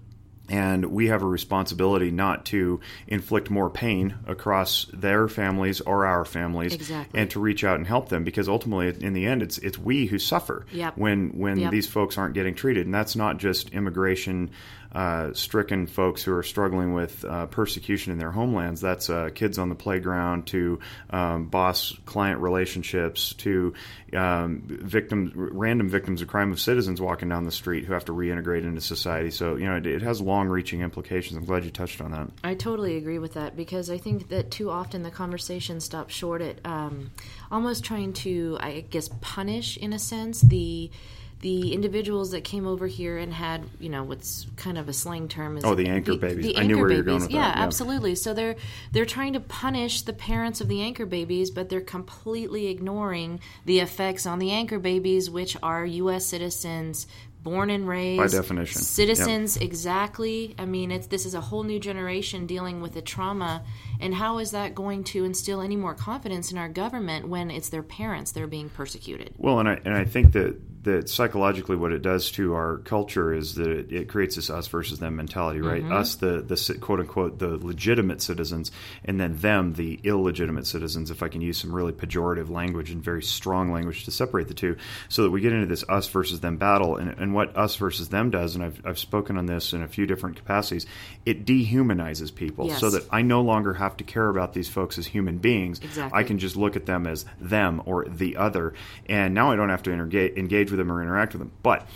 [0.48, 6.24] And we have a responsibility not to inflict more pain across their families or our
[6.24, 7.18] families, exactly.
[7.18, 8.22] and to reach out and help them.
[8.22, 10.96] Because ultimately, in the end, it's it's we who suffer yep.
[10.96, 11.72] when when yep.
[11.72, 14.50] these folks aren't getting treated, and that's not just immigration
[14.96, 18.80] uh, stricken folks who are struggling with uh, persecution in their homelands.
[18.80, 20.80] That's uh, kids on the playground, to
[21.10, 23.74] um, boss client relationships, to
[24.14, 28.12] um, victims, random victims of crime of citizens walking down the street who have to
[28.12, 29.30] reintegrate into society.
[29.30, 31.36] So you know, it, it has long-reaching implications.
[31.36, 32.30] I'm glad you touched on that.
[32.42, 36.40] I totally agree with that because I think that too often the conversation stops short
[36.40, 37.10] at um,
[37.50, 40.90] almost trying to, I guess, punish in a sense the
[41.40, 45.28] the individuals that came over here and had, you know, what's kind of a slang
[45.28, 46.46] term is oh the anchor the, babies.
[46.46, 46.96] The I anchor knew where babies.
[46.96, 47.56] you're going with yeah, that.
[47.56, 48.14] Yeah, absolutely.
[48.14, 48.56] So they're
[48.92, 53.80] they're trying to punish the parents of the anchor babies, but they're completely ignoring the
[53.80, 56.24] effects on the anchor babies, which are U.S.
[56.24, 57.06] citizens
[57.42, 58.82] born and raised By definition.
[58.82, 63.62] citizens exactly i mean it's this is a whole new generation dealing with the trauma
[64.00, 67.68] and how is that going to instill any more confidence in our government when it's
[67.68, 70.56] their parents that are being persecuted Well, and I and I think that
[70.86, 74.68] that psychologically, what it does to our culture is that it, it creates this us
[74.68, 75.82] versus them mentality, right?
[75.82, 75.92] Mm-hmm.
[75.92, 78.70] Us, the the quote unquote the legitimate citizens,
[79.04, 81.10] and then them, the illegitimate citizens.
[81.10, 84.54] If I can use some really pejorative language and very strong language to separate the
[84.54, 84.76] two,
[85.08, 88.08] so that we get into this us versus them battle, and, and what us versus
[88.08, 90.86] them does, and I've I've spoken on this in a few different capacities,
[91.26, 92.80] it dehumanizes people, Yes.
[92.80, 95.78] so that I no longer have to care about these folks as human beings.
[95.80, 96.18] Exactly.
[96.18, 98.74] I can just look at them as them or the other,
[99.08, 101.52] and now I don't have to interga- engage with them or interact with them.
[101.62, 101.86] But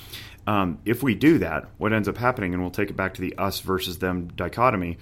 [0.47, 3.21] um, if we do that, what ends up happening, and we'll take it back to
[3.21, 4.99] the us versus them dichotomy.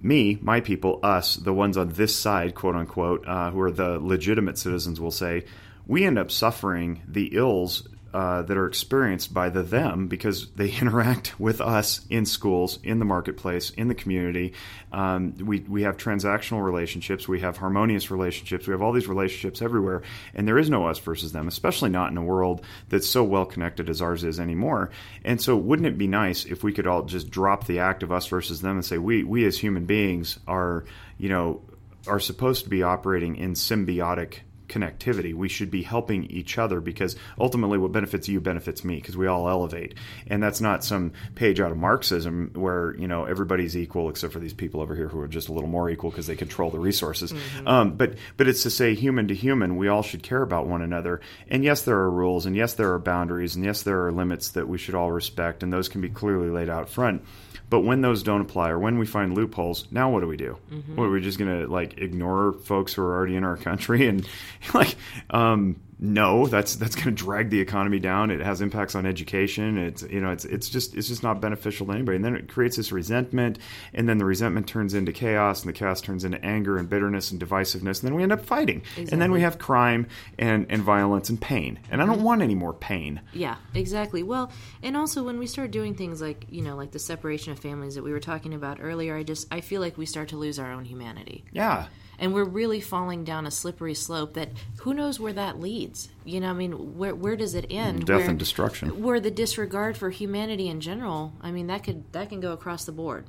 [0.00, 3.98] Me, my people, us, the ones on this side, quote unquote, uh, who are the
[3.98, 5.44] legitimate citizens, will say,
[5.88, 10.70] we end up suffering the ills uh, that are experienced by the them because they
[10.80, 14.54] interact with us in schools, in the marketplace, in the community.
[14.92, 19.60] Um, we, we have transactional relationships, we have harmonious relationships, we have all these relationships
[19.60, 20.02] everywhere,
[20.34, 23.44] and there is no us versus them, especially not in a world that's so well
[23.44, 24.90] connected as ours is anymore.
[25.24, 28.10] And so, wouldn't it be nice if we could all just drop the act of
[28.10, 30.84] us versus them and say, we, we as human beings are,
[31.18, 31.60] you know,
[32.06, 35.34] are supposed to be operating in symbiotic connectivity.
[35.34, 39.26] We should be helping each other because ultimately what benefits you benefits me because we
[39.26, 39.94] all elevate.
[40.26, 44.38] And that's not some page out of Marxism where, you know, everybody's equal except for
[44.38, 46.78] these people over here who are just a little more equal because they control the
[46.78, 47.32] resources.
[47.66, 50.82] Um, but but it's to say human to human, we all should care about one
[50.82, 51.20] another.
[51.48, 54.50] And yes, there are rules and yes, there are boundaries and yes, there are limits
[54.50, 57.22] that we should all respect and those can be clearly laid out front.
[57.70, 60.56] But when those don't apply or when we find loopholes, now what do we do?
[60.94, 64.06] What are we just going to like ignore folks who are already in our country
[64.06, 64.26] and
[64.74, 64.96] like
[65.30, 68.30] um no, that's that's going to drag the economy down.
[68.30, 69.78] It has impacts on education.
[69.78, 72.16] It's you know it's it's just it's just not beneficial to anybody.
[72.16, 73.58] And then it creates this resentment,
[73.92, 77.32] and then the resentment turns into chaos, and the chaos turns into anger and bitterness
[77.32, 80.06] and divisiveness, and then we end up fighting, and then we have crime
[80.38, 81.80] and and violence and pain.
[81.90, 82.24] And I don't mm-hmm.
[82.24, 83.20] want any more pain.
[83.32, 84.22] Yeah, exactly.
[84.22, 84.52] Well,
[84.84, 87.96] and also when we start doing things like, you know, like the separation of families
[87.96, 90.60] that we were talking about earlier, I just I feel like we start to lose
[90.60, 91.44] our own humanity.
[91.50, 94.50] Yeah, And we're really falling down a slippery slope that
[94.80, 96.08] who knows where that leads.
[96.24, 98.06] You know, I mean, where where does it end?
[98.06, 99.02] Death where, and destruction.
[99.02, 102.84] Where the disregard for humanity in general, I mean, that could that can go across
[102.84, 103.26] the board.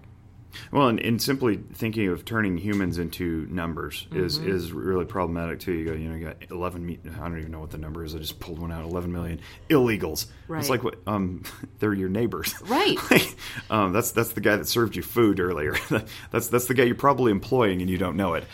[0.71, 4.49] Well, and, and simply thinking of turning humans into numbers is, Mm-hmm.
[4.51, 5.73] is really problematic too.
[5.73, 6.99] You go, you know, you got eleven.
[7.19, 8.15] I don't even know what the number is.
[8.15, 8.83] I just pulled one out.
[8.83, 10.25] Eleven million illegals.
[10.47, 10.59] Right.
[10.59, 10.95] It's like what?
[11.07, 11.43] Um,
[11.79, 12.53] they're your neighbors.
[12.69, 12.97] Right.
[13.11, 13.35] Like,
[13.69, 15.75] um, that's that's the guy that served you food earlier.
[16.31, 18.45] that's that's the guy you're probably employing and you don't know it.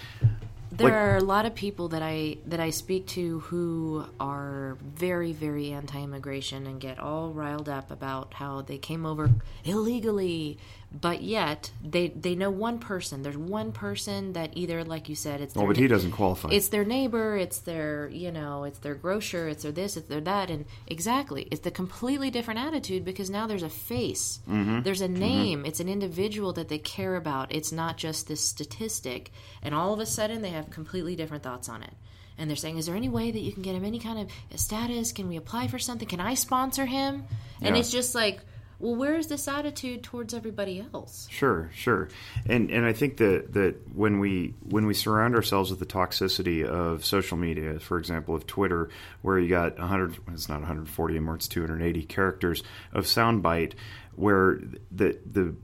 [0.71, 4.77] There Like- are a lot of people that I that I speak to who are
[4.83, 9.29] very very anti-immigration and get all riled up about how they came over
[9.63, 10.57] illegally,
[10.91, 13.21] but yet they they know one person.
[13.21, 16.49] There's one person that either like you said it's Oh, their but he doesn't qualify.
[16.51, 20.21] it's their neighbor, it's their, you know, it's their grocer, it's their this, it's their
[20.21, 24.81] that, and exactly, it's the completely different attitude because now there's a face, Mm-hmm.
[24.83, 27.53] there's a name, it's an individual that they care about.
[27.53, 31.67] It's not just this statistic, and all of a sudden they have completely different thoughts
[31.69, 31.93] on it.
[32.37, 34.59] And they're saying, "Is there any way that you can get him any kind of
[34.59, 35.13] status?
[35.13, 36.05] Can we apply for something?
[36.07, 37.23] Can I sponsor him?"
[37.61, 37.79] And Yeah.
[37.79, 38.41] it's just like,
[38.79, 41.27] well, where's this attitude towards everybody else?
[41.31, 42.09] Sure, sure,
[42.45, 46.65] and and I think that that when we when we surround ourselves with the toxicity
[46.65, 48.89] of social media, for example, of Twitter,
[49.21, 53.73] where you got 100, it's not 140 anymore, it's 280 characters of soundbite,
[54.15, 54.59] where
[54.91, 55.55] the the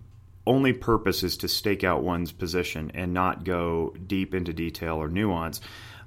[0.47, 5.08] only purpose is to stake out one's position and not go deep into detail or
[5.08, 5.62] nuance.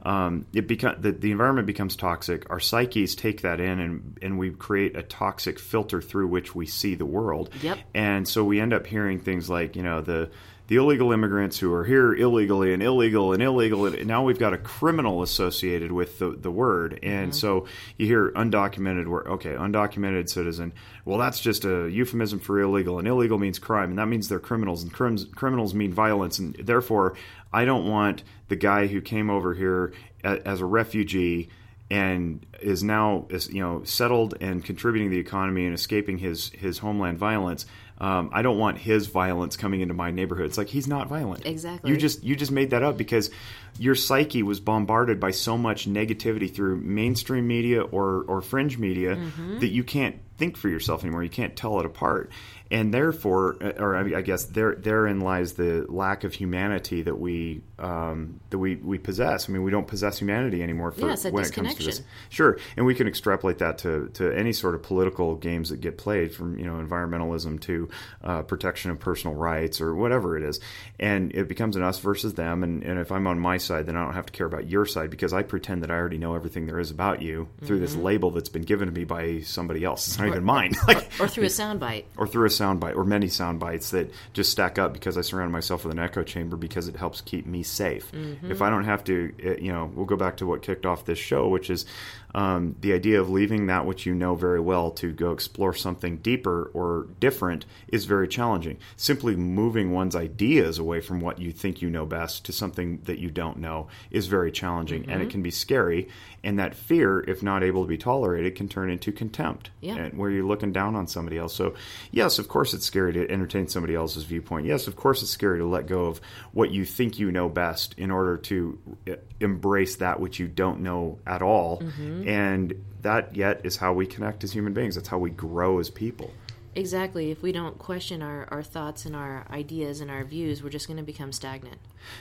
[0.04, 2.50] Um, it become the, the environment becomes toxic.
[2.50, 6.66] Our psyches take that in, and and we create a toxic filter through which we
[6.66, 7.50] see the world.
[7.62, 7.78] Yep.
[7.94, 10.30] And so we end up hearing things like, you know, the
[10.66, 14.54] the illegal immigrants who are here illegally and illegal and illegal and now we've got
[14.54, 16.98] a criminal associated with the, the word.
[17.02, 17.38] And mm-hmm.
[17.38, 17.66] so
[17.98, 20.72] you hear undocumented word okay undocumented citizen.
[21.04, 24.40] Well that's just a euphemism for illegal and illegal means crime and that means they're
[24.40, 27.16] criminals and crims, criminals mean violence and therefore
[27.52, 29.92] i don't want the guy who came over here
[30.24, 31.50] a, as a refugee
[31.90, 36.78] and is now you know settled and contributing to the economy and escaping his his
[36.78, 37.66] homeland violence.
[37.98, 40.46] Um, I don't want his violence coming into my neighborhood.
[40.46, 41.46] It's like he's not violent.
[41.46, 41.90] Exactly.
[41.90, 43.30] You just you just made that up because
[43.78, 49.16] your psyche was bombarded by so much negativity through mainstream media or or fringe media
[49.16, 49.60] Mm-hmm.
[49.60, 51.22] that you can't think for yourself anymore.
[51.22, 52.30] You can't tell it apart,
[52.70, 57.62] and therefore, uh, or I guess there therein lies the lack of humanity that we
[57.78, 59.48] um, that we, we possess.
[59.48, 62.02] I mean, we don't possess humanity anymore for yeah, when it comes to this.
[62.30, 65.98] Sure, and we can extrapolate that to, to any sort of political games that get
[65.98, 67.88] played, from you know environmentalism to
[68.22, 70.60] uh, protection of personal rights or whatever it is,
[70.98, 72.62] and it becomes an us versus them.
[72.62, 74.86] And, and if I'm on my side, then I don't have to care about your
[74.86, 77.84] side because I pretend that I already know everything there is about you through mm-hmm.
[77.84, 80.18] this label that's been given to me by somebody else.
[80.24, 80.74] Not or, even mine.
[80.88, 82.04] like, or, or through a soundbite.
[82.16, 85.52] Or through a soundbite, or many sound bites that just stack up because I surround
[85.52, 88.10] myself with an echo chamber because it helps keep me safe.
[88.12, 88.50] Mm-hmm.
[88.50, 91.04] If I don't have to, eh, you know, we'll go back to what kicked off
[91.04, 91.86] this show, which is
[92.34, 96.16] um, the idea of leaving that which you know very well to go explore something
[96.16, 98.78] deeper or different is very challenging.
[98.96, 103.20] Simply moving one's ideas away from what you think you know best to something that
[103.20, 105.12] you don't know is very challenging mm-hmm.
[105.12, 105.32] and it mm-hmm.
[105.32, 106.08] can be scary.
[106.44, 109.96] And that fear, if not able to be tolerated, can turn into contempt, yeah.
[109.96, 111.54] and where you're looking down on somebody else.
[111.54, 111.74] So,
[112.10, 114.66] yes, of course, it's scary to entertain somebody else's viewpoint.
[114.66, 116.20] Yes, of course, it's scary to let go of
[116.52, 120.80] what you think you know best in order to eh, embrace that which you don't
[120.80, 121.80] know at all.
[121.80, 122.28] Mm-hmm.
[122.28, 124.94] And that yet is how we connect as human beings.
[124.96, 126.30] That's how we grow as people.
[126.76, 127.30] Exactly.
[127.30, 130.88] If we don't question our, our thoughts and our ideas and our views, we're just
[130.88, 131.78] going to become stagnant.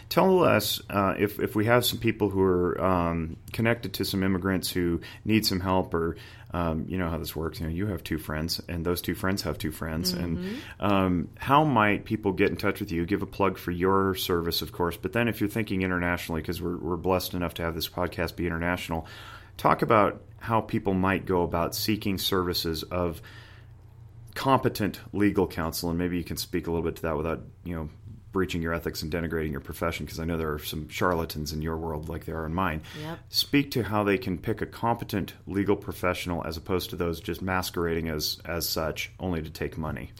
[0.10, 4.24] Tell us uh, if, if we have some people who are um, connected to some
[4.24, 6.18] immigrants who need some help, or
[6.54, 7.60] um, you know how this works.
[7.60, 10.24] You know, you have two friends, and those two friends have two friends, mm-hmm.
[10.24, 13.06] and um, how might people get in touch with you?
[13.06, 16.62] Give a plug for your service, of course, but then if you're thinking internationally, because
[16.62, 19.08] we're, we're blessed enough to have this podcast be international,
[19.58, 23.22] talk about how people might go about seeking services of
[24.36, 27.76] competent legal counsel, and maybe you can speak a little bit to that without you
[27.76, 27.90] know
[28.32, 31.62] breaching your ethics and denigrating your profession, because I know there are some charlatans in
[31.62, 32.82] your world like there are in mine.
[33.00, 33.20] Yep.
[33.30, 37.42] Speak to how they can pick a competent legal professional as opposed to those just
[37.42, 40.12] masquerading as as such, only to take money.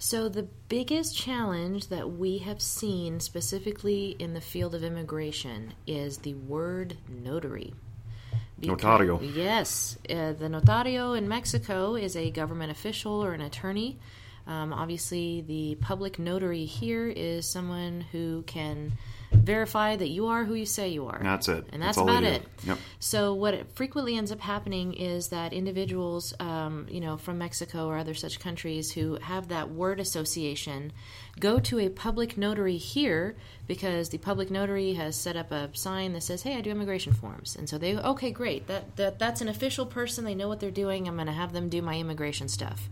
[0.00, 6.18] So, the biggest challenge that we have seen specifically in the field of immigration is
[6.18, 7.74] the word notary.
[8.60, 9.34] Because, notario.
[9.34, 9.98] Yes.
[10.08, 13.98] Uh, the notario in Mexico is a government official or an attorney.
[14.46, 18.92] Um, obviously, the public notary here is someone who can
[19.32, 21.20] verify that you are who you say you are.
[21.22, 21.66] That's it.
[21.72, 22.42] And that's, that's about it.
[22.64, 22.78] Yep.
[22.98, 27.98] So what frequently ends up happening is that individuals, um, you know, from Mexico or
[27.98, 30.92] other such countries who have that word association,
[31.38, 33.36] go to a public notary here
[33.66, 37.12] because the public notary has set up a sign that says, "Hey, I do immigration
[37.12, 40.24] forms," and so they, okay, great, that, that that's an official person.
[40.24, 41.06] They know what they're doing.
[41.06, 42.88] I'm going to have them do my immigration stuff.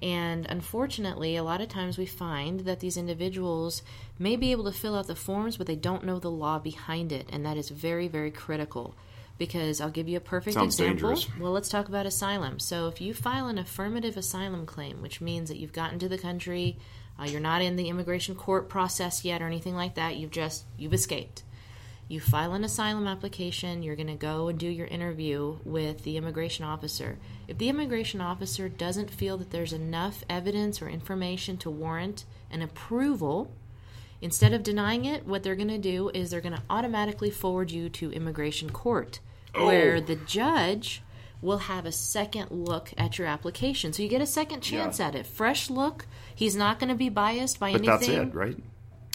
[0.00, 3.82] And unfortunately, a lot of times we find that these individuals
[4.18, 7.10] may be able to fill out the forms, but they don't know the law behind
[7.12, 7.28] it.
[7.32, 8.94] And that is very, very critical.
[9.38, 11.10] Because I'll give you a perfect Sounds example.
[11.10, 11.38] Dangerous.
[11.38, 12.58] Well, let's talk about asylum.
[12.58, 16.18] So, if you file an affirmative asylum claim, which means that you've gotten to the
[16.18, 16.76] country,
[17.20, 20.64] uh, you're not in the immigration court process yet or anything like that, you've just
[20.76, 21.44] you've escaped
[22.08, 26.16] you file an asylum application, you're going to go and do your interview with the
[26.16, 27.18] immigration officer.
[27.46, 32.62] If the immigration officer doesn't feel that there's enough evidence or information to warrant an
[32.62, 33.52] approval,
[34.22, 37.70] instead of denying it, what they're going to do is they're going to automatically forward
[37.70, 39.20] you to immigration court,
[39.54, 39.66] oh.
[39.66, 41.02] where the judge
[41.42, 43.92] will have a second look at your application.
[43.92, 45.08] So you get a second chance yeah.
[45.08, 45.26] at it.
[45.26, 46.06] Fresh look.
[46.34, 48.16] He's not going to be biased by but anything.
[48.16, 48.56] That's it, right?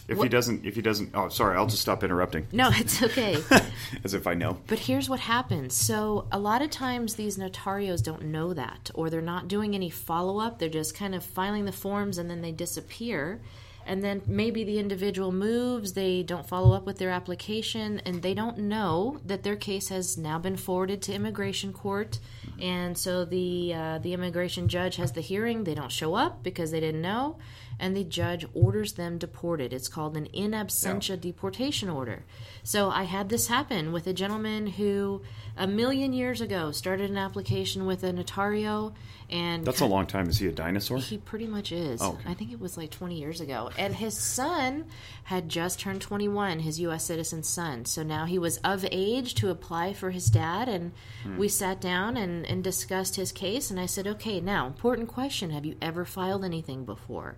[0.08, 0.24] If what?
[0.24, 2.48] he doesn't, if he doesn't, oh, sorry, I'll just stop interrupting.
[2.52, 3.38] No, it's okay.
[4.04, 4.58] As if I know.
[4.68, 5.74] But here's what happens.
[5.74, 9.89] So a lot of times these notarios don't know that, or they're not doing any
[9.89, 10.60] follow up.
[10.60, 13.42] They're just kind of filing the forms and then they disappear.
[13.86, 18.34] And then maybe the individual moves, they don't follow up with their application, and they
[18.34, 22.20] don't know that their case has now been forwarded to immigration court.
[22.62, 25.66] And so the uh, the immigration judge has the hearing.
[25.66, 27.38] They don't show up because they didn't know
[27.84, 29.74] and the judge orders them deported.
[29.74, 31.15] It's called an in absentia yeah.
[31.17, 32.24] deportation order.
[32.63, 35.22] So I had this happen with a gentleman who
[35.58, 38.93] a million years ago started an application with a notario
[39.30, 40.30] and That's a long time.
[40.30, 40.98] Is he a dinosaur?
[41.00, 42.02] He pretty much is.
[42.02, 42.30] Oh, okay.
[42.30, 43.69] I think it was like 20 years ago.
[43.78, 44.86] And his son
[45.26, 47.84] had just turned 21, his US citizen son.
[47.84, 50.93] So now he was of age to apply for his dad and
[51.24, 51.36] hmm.
[51.36, 55.50] we sat down and, and discussed his case and I said, "Okay, now important question,
[55.50, 57.36] have you ever filed anything before?"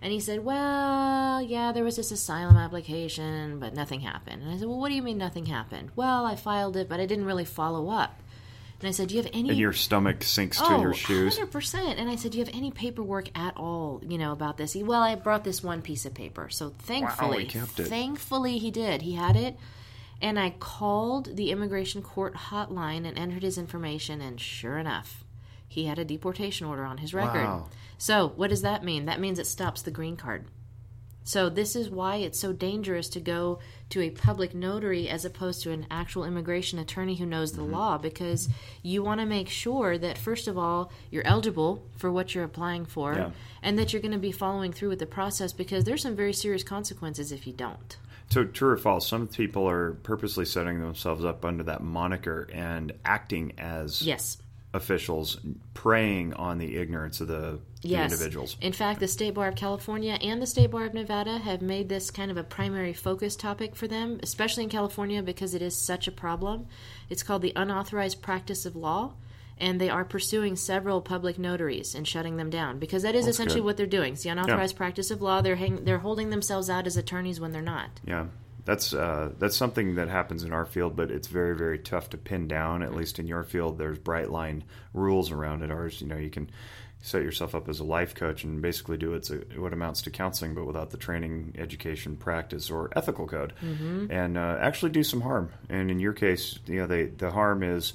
[0.00, 4.42] And he said, Well, yeah, there was this asylum application, but nothing happened.
[4.42, 5.90] And I said, Well, what do you mean nothing happened?
[5.96, 8.20] Well, I filed it, but I didn't really follow up.
[8.80, 9.48] And I said, Do you have any.
[9.50, 11.38] And your stomach sinks oh, to your shoes.
[11.38, 11.96] 100%.
[11.98, 14.72] And I said, Do you have any paperwork at all, you know, about this?
[14.72, 16.48] He, well, I brought this one piece of paper.
[16.48, 17.88] So thankfully, wow, he kept it.
[17.88, 19.02] thankfully he did.
[19.02, 19.56] He had it.
[20.20, 25.24] And I called the immigration court hotline and entered his information, and sure enough,
[25.68, 27.44] he had a deportation order on his record.
[27.44, 27.68] Wow.
[27.98, 29.06] So, what does that mean?
[29.06, 30.46] That means it stops the green card.
[31.24, 33.58] So, this is why it's so dangerous to go
[33.90, 37.72] to a public notary as opposed to an actual immigration attorney who knows the mm-hmm.
[37.72, 38.48] law because
[38.82, 42.86] you want to make sure that, first of all, you're eligible for what you're applying
[42.86, 43.30] for Yeah.
[43.62, 46.32] and that you're going to be following through with the process because there's some very
[46.32, 47.98] serious consequences if you don't.
[48.30, 52.92] So, true or false, some people are purposely setting themselves up under that moniker and
[53.04, 54.38] acting as Yes.
[54.74, 55.38] Officials,
[55.74, 58.12] preying on the ignorance of the, the Yes.
[58.12, 58.56] individuals.
[58.60, 61.88] In fact, the State Bar of California and the State Bar of Nevada have made
[61.88, 65.74] this kind of a primary focus topic for them, especially in California because it is
[65.76, 66.66] such a problem.
[67.08, 69.14] It's called the unauthorized practice of law,
[69.56, 73.36] and they are pursuing several public notaries and shutting them down because that is That's
[73.36, 73.64] essentially good.
[73.66, 74.12] what they're doing.
[74.12, 75.40] It's the unauthorized practice of law.
[75.40, 77.88] They're hang- they're holding themselves out as attorneys when they're not.
[78.06, 78.26] Yeah,
[78.68, 82.18] that's uh, that's something that happens in our field, but it's very very tough to
[82.18, 82.82] pin down.
[82.82, 84.62] At least in your field, there's bright line
[84.92, 85.70] rules around it.
[85.70, 86.50] Ours, you know, you can
[87.00, 90.10] set yourself up as a life coach and basically do what's a, what amounts to
[90.10, 94.10] counseling, but without the training, education, practice, or ethical code, Mm-hmm.
[94.10, 95.50] and uh, actually do some harm.
[95.70, 97.92] And in your case, you know, they, the harm is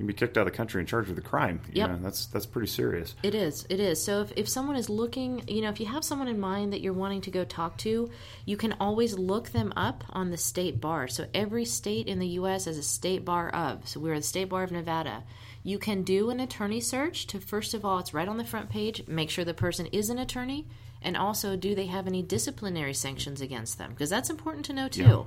[0.00, 1.60] can be kicked out of the country and charged with a crime.
[1.72, 3.14] Yeah, that's that's pretty serious.
[3.22, 3.66] It is.
[3.68, 4.02] It is.
[4.02, 6.80] So if, if someone is looking, you know, if you have someone in mind that
[6.80, 8.10] you're wanting to go talk to,
[8.46, 11.06] you can always look them up on the state bar.
[11.08, 12.64] So every state in the U.S.
[12.64, 13.86] has a state bar of.
[13.88, 15.22] So we're the State Bar of Nevada.
[15.62, 18.70] You can do an attorney search to, first of all, it's right on the front
[18.70, 20.66] page, make sure the person is an attorney,
[21.02, 23.90] and also do they have any disciplinary sanctions against them?
[23.90, 25.26] Because that's important to know too.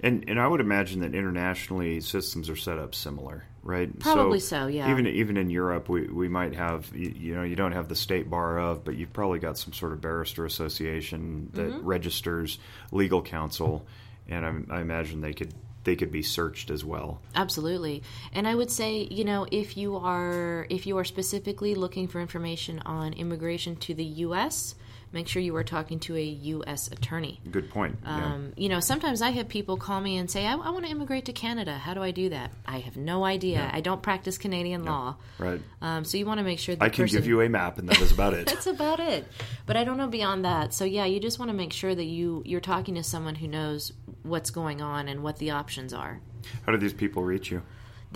[0.00, 3.98] And and I would imagine that internationally systems are set up similar, right?
[3.98, 4.90] Probably so, yeah.
[4.90, 7.96] Even even in Europe, we, we might have you, you know you don't have the
[7.96, 11.84] state bar of, but you've probably got some sort of barrister association that Mm-hmm.
[11.86, 12.58] registers
[12.92, 13.84] legal counsel,
[14.28, 15.52] and I, I imagine they could
[15.84, 17.20] they could be searched as well.
[17.34, 18.02] Absolutely.
[18.32, 22.20] And I would say, you know, if you are if you are specifically looking for
[22.20, 24.74] information on immigration to the US,
[25.12, 27.40] make sure you are talking to a US attorney.
[27.50, 27.98] Good point.
[28.04, 28.34] yeah.
[28.34, 30.90] Um, you know, sometimes I have people call me and say, I, I want to
[30.90, 31.74] immigrate to Canada.
[31.78, 32.50] How do I do that?
[32.66, 33.70] I have no idea.
[33.72, 35.16] I don't practice Canadian law.
[35.38, 35.60] Right.
[35.80, 37.78] Um, so you want to make sure that I can person- give you a map,
[37.78, 38.46] and that is about it.
[38.48, 39.26] that's about it.
[39.64, 40.74] But I don't know beyond that.
[40.74, 43.48] So yeah, you just want to make sure that you you're talking to someone who
[43.48, 43.92] knows
[44.22, 46.20] what's going on and what the options are.
[46.64, 47.62] How do these people reach you?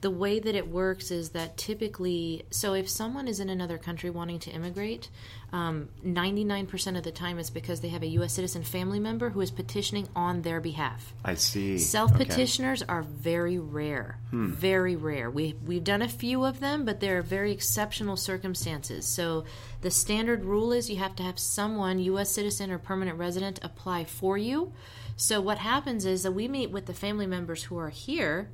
[0.00, 4.10] the way that it works is that typically, so if someone is in another country
[4.10, 5.08] wanting to immigrate,
[5.52, 8.32] nine percent of the time it's because they have a U.S.
[8.34, 11.14] citizen family member who is petitioning on their behalf.
[11.24, 11.78] I see.
[11.78, 12.24] Self Okay.
[12.24, 14.52] petitioners are very rare, Hmm.
[14.52, 15.30] very rare.
[15.30, 19.06] We we've done a few of them, but they're very exceptional circumstances.
[19.06, 19.44] So
[19.80, 22.30] the standard rule is you have to have someone, U.S.
[22.30, 24.72] citizen or permanent resident, apply for you.
[25.16, 28.50] So what happens is that we meet with the family members who are here,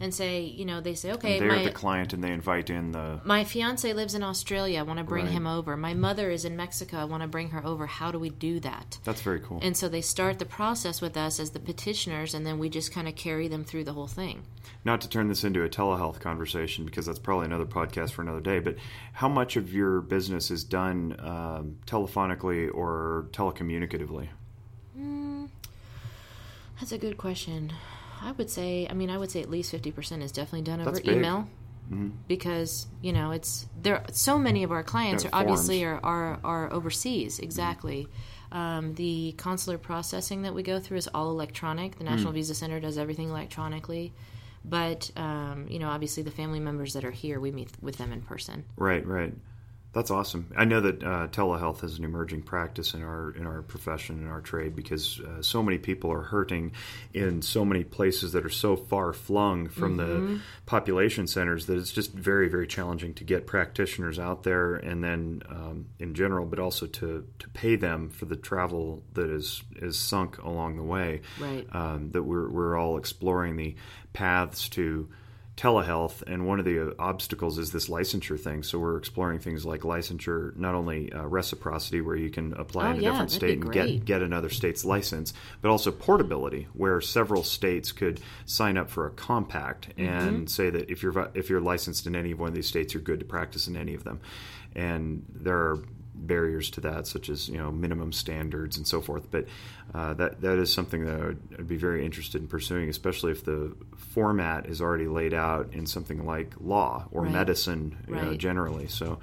[0.00, 2.92] and say, you know, they say, okay, They're my the client and they invite in
[2.92, 3.20] the.
[3.24, 4.78] my fiance lives in Australia.
[4.78, 5.32] I want to bring Right.
[5.34, 5.76] him over.
[5.76, 6.98] My mother is in Mexico.
[6.98, 7.86] I want to bring her over.
[7.86, 8.98] How do we do that?
[9.04, 9.58] That's very cool.
[9.60, 12.92] And so they start the process with us as the petitioners, and then we just
[12.92, 14.42] kind of carry them through the whole thing.
[14.84, 18.40] Not to turn this into a telehealth conversation because that's probably another podcast for another
[18.40, 18.76] day, but
[19.14, 24.28] how much of your business is done um, telephonically or telecommunicatively?
[26.80, 27.72] That's a good question.
[28.20, 30.92] I would say, I mean, I would say at least 50% is definitely done over
[30.92, 31.04] big.
[31.04, 31.16] Mm-hmm.
[31.18, 31.48] email.
[32.26, 34.04] Because you know it's there.
[34.12, 37.38] So many of our clients are obviously are, are are overseas.
[37.38, 38.08] Exactly.
[38.52, 41.96] Um, the consular processing that we go through is all electronic.
[41.96, 44.12] The National Visa Center does everything electronically.
[44.64, 48.12] But, um, you know, obviously the family members that are here, we meet with them
[48.12, 48.64] in person.
[48.76, 49.32] Right, right.
[49.98, 50.52] That's awesome.
[50.56, 54.28] I know that uh, telehealth is an emerging practice in our in our profession in
[54.28, 56.70] our trade because uh, so many people are hurting
[57.12, 60.34] in so many places that are so far flung from mm-hmm.
[60.36, 65.02] the population centers that it's just very very challenging to get practitioners out there and
[65.02, 69.64] then um, in general, but also to to pay them for the travel that is
[69.82, 71.22] is sunk along the way.
[71.40, 71.66] Right.
[71.72, 73.74] Um, that we're we're all exploring the
[74.12, 75.08] paths to
[75.58, 78.62] telehealth, and one of the obstacles is this licensure thing.
[78.62, 82.90] So we're exploring things like licensure, not only uh, reciprocity, where you can apply oh,
[82.92, 87.00] in a yeah, different state and get get another state's license, but also portability, where
[87.00, 90.08] several states could sign up for a compact mm-hmm.
[90.08, 93.02] and say that if you're if you're licensed in any one of these states, you're
[93.02, 94.20] good to practice in any of them.
[94.76, 95.82] And there are
[96.26, 99.30] barriers to that, such as you know minimum standards and so forth.
[99.30, 99.46] But
[99.94, 103.32] uh, that that is something that I would I'd be very interested in pursuing, especially
[103.32, 107.32] if the format is already laid out in something like law or right.
[107.32, 108.24] medicine right.
[108.24, 108.88] know, generally.
[108.88, 109.18] So.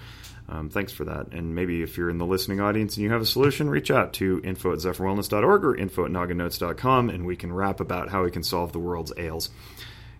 [0.48, 1.34] Um, thanks for that.
[1.34, 4.14] And maybe if you're in the listening audience and you have a solution, reach out
[4.14, 8.30] to info at zephyrwellness.org or info at nogginnotes.com and we can rap about how we
[8.30, 9.50] can solve the world's ails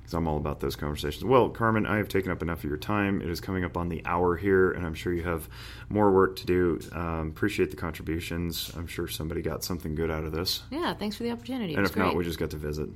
[0.06, 1.26] because I'm all about those conversations.
[1.26, 3.22] Well, Carmen, I have taken up enough of your time.
[3.22, 5.50] It is coming up on the hour here, and I'm sure you have
[5.90, 6.80] more work to do.
[6.92, 8.72] Um, appreciate the contributions.
[8.78, 10.62] I'm sure somebody got something good out of this.
[10.70, 11.74] Yeah, thanks for the opportunity.
[11.74, 12.06] And if great.
[12.06, 12.90] not, we just got to visit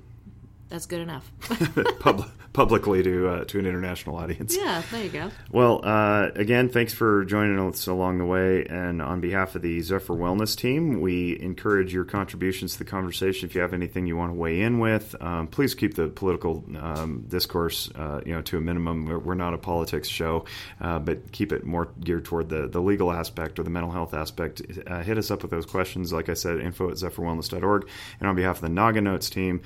[0.70, 1.32] that's good enough.
[2.00, 4.56] Pub- publicly to uh, to an international audience.
[4.56, 5.32] Yeah, there you go.
[5.52, 8.66] Well, uh, again, thanks for joining us along the way.
[8.66, 13.48] And on behalf of the Zephyr Wellness team, we encourage your contributions to the conversation.
[13.48, 16.64] If you have anything you want to weigh in with, um, please keep the political
[16.78, 19.06] um, discourse, uh, you know, to a minimum.
[19.06, 20.46] We're, we're not a politics show,
[20.82, 24.14] uh, but keep it more geared toward the, the legal aspect or the mental health
[24.14, 24.62] aspect.
[24.88, 26.12] Uh, hit us up with those questions.
[26.12, 27.90] Like I said, info at zephyrwellness.org.
[28.20, 29.62] And on behalf of the Noggin Notes team.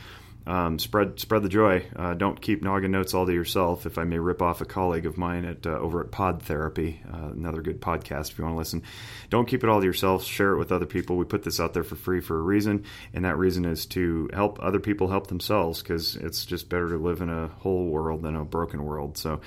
[0.46, 1.86] Um, spread spread the joy.
[1.96, 3.86] Uh, don't keep noggin notes all to yourself.
[3.86, 7.02] If I may rip off a colleague of mine at uh, over at Pod Therapy,
[7.12, 8.84] uh, another good podcast if you want to listen.
[9.30, 10.26] Don't keep it all to yourself.
[10.26, 11.16] Share it with other people.
[11.16, 12.84] We put this out there for free for a reason,
[13.14, 16.98] and that reason is to help other people help themselves because it's just better to
[16.98, 19.18] live in a whole world than a broken world.
[19.18, 19.42] So.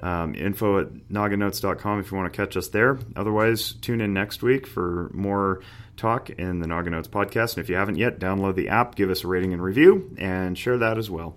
[0.00, 3.00] Um, info at nogginnotes.com if you want to catch us there.
[3.16, 5.60] Otherwise, tune in next week for more
[5.98, 7.56] talk in the Noggin Notes podcast.
[7.56, 10.56] And if you haven't yet, download the app, give us a rating and review, and
[10.56, 11.36] share that as well.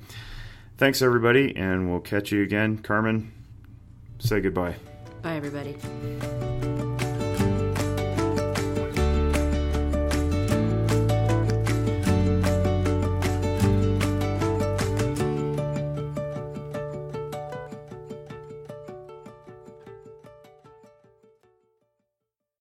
[0.78, 2.78] Thanks, everybody, and we'll catch you again.
[2.78, 3.32] Carmen,
[4.20, 4.76] say goodbye.
[5.22, 6.91] Bye, everybody.